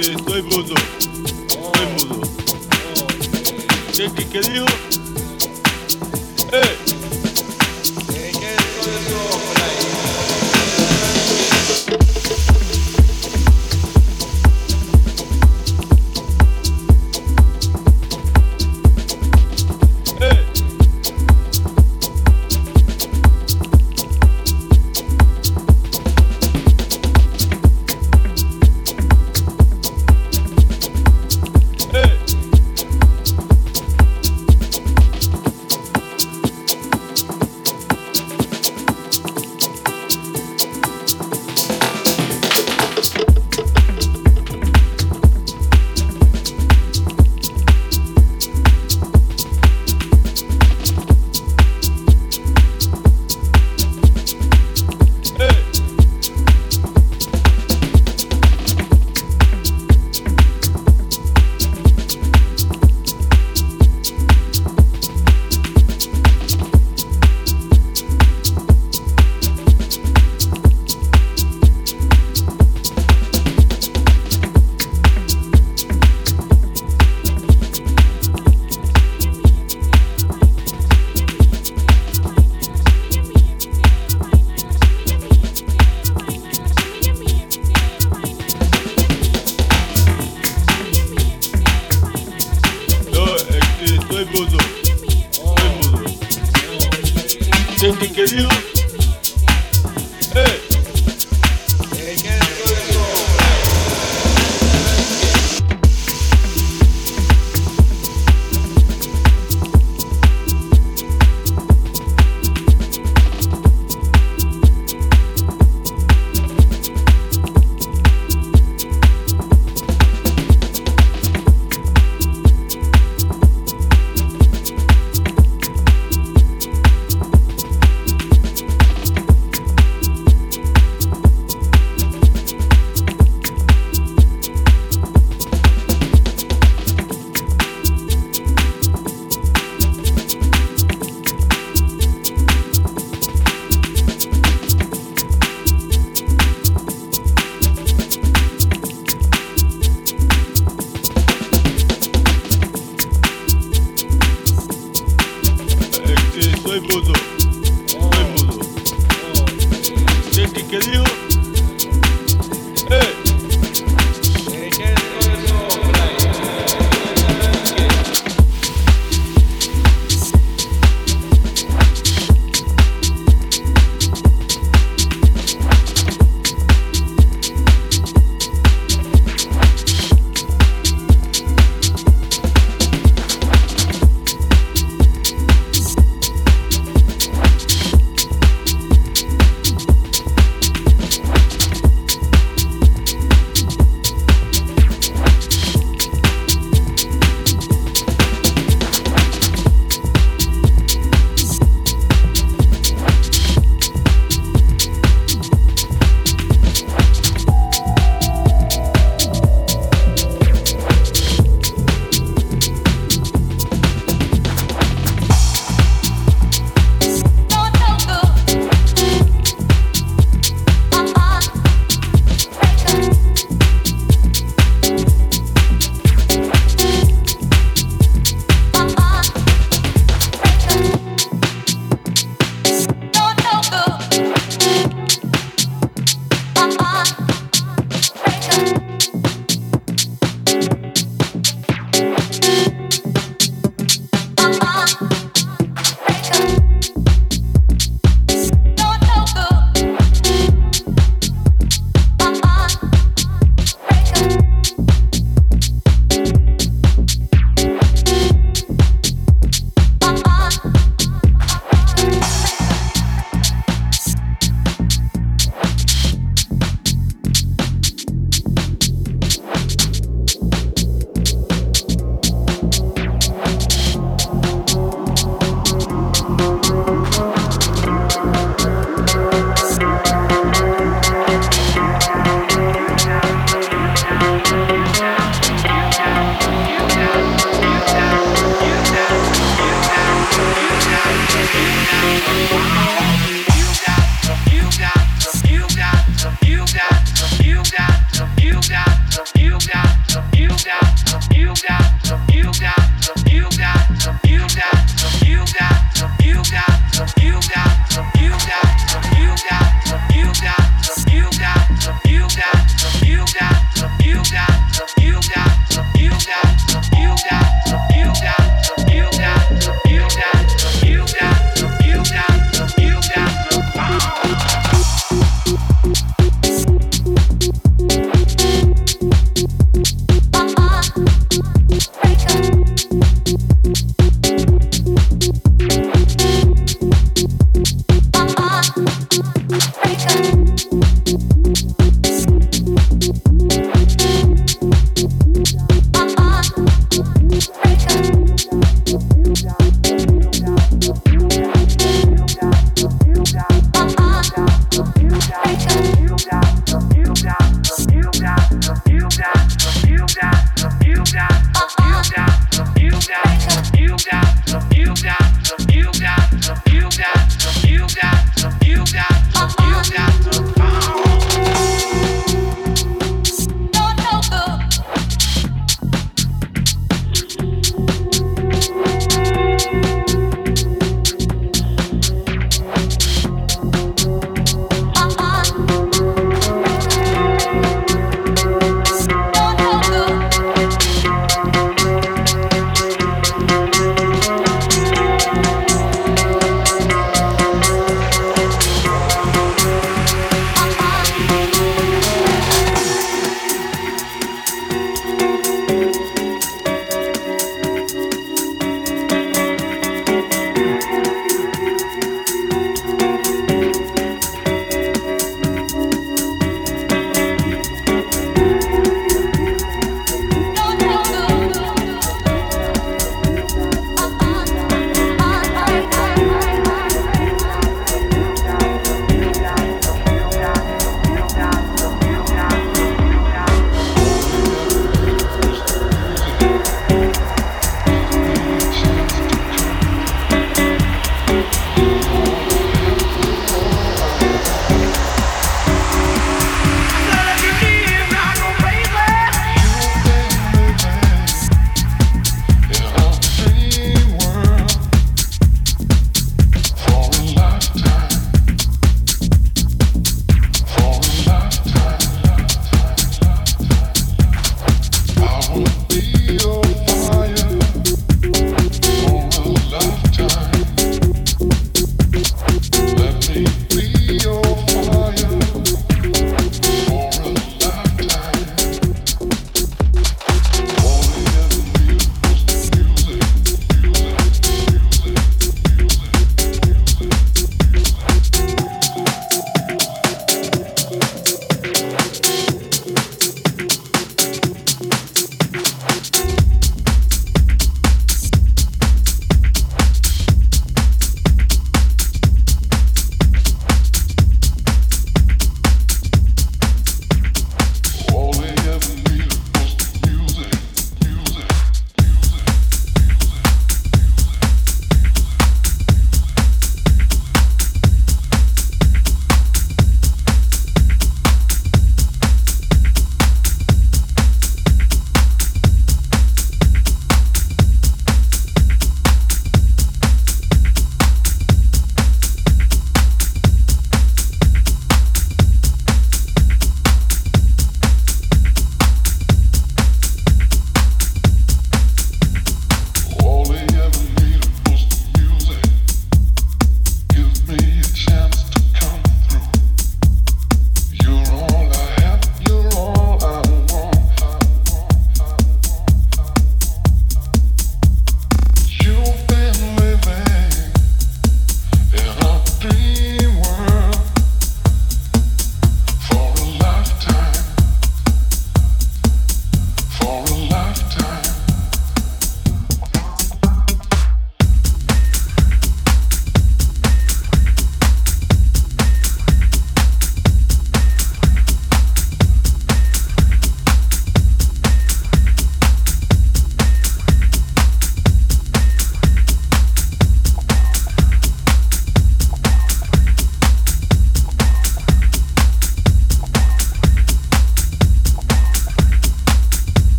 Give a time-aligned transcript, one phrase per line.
[0.00, 0.74] estoy mudo.
[1.48, 2.20] Estoy mudo.
[3.94, 4.65] ¿Qué, qué, qué dijo?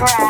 [0.00, 0.29] crash.